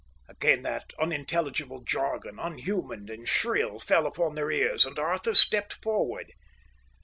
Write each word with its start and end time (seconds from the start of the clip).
Again 0.27 0.63
that 0.63 0.93
unintelligible 0.99 1.81
jargon, 1.83 2.39
unhuman 2.39 3.07
and 3.07 3.29
shrill, 3.29 3.77
fell 3.77 4.07
upon 4.07 4.33
their 4.33 4.49
ears, 4.49 4.83
and 4.83 4.97
Arthur 4.97 5.35
stepped 5.35 5.73
forward. 5.83 6.33